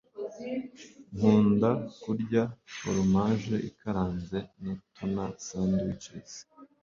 Nkunda 1.15 1.69
kurya 2.01 2.43
foromaje 2.75 3.55
ikaranze 3.69 4.39
na 4.63 4.73
tuna 4.93 5.25
sandwiches. 5.45 6.31